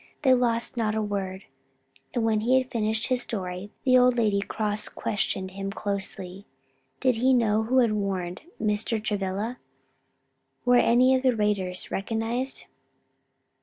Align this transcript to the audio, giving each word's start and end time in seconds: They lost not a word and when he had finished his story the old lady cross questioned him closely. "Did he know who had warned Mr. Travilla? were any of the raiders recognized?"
They 0.23 0.33
lost 0.33 0.77
not 0.77 0.95
a 0.95 1.01
word 1.03 1.43
and 2.15 2.25
when 2.25 2.39
he 2.39 2.57
had 2.57 2.71
finished 2.71 3.05
his 3.09 3.21
story 3.21 3.69
the 3.83 3.99
old 3.99 4.17
lady 4.17 4.41
cross 4.41 4.89
questioned 4.89 5.51
him 5.51 5.71
closely. 5.71 6.47
"Did 6.99 7.17
he 7.17 7.35
know 7.35 7.61
who 7.61 7.77
had 7.77 7.91
warned 7.91 8.41
Mr. 8.59 8.99
Travilla? 8.99 9.59
were 10.65 10.77
any 10.77 11.13
of 11.15 11.21
the 11.21 11.35
raiders 11.35 11.91
recognized?" 11.91 12.63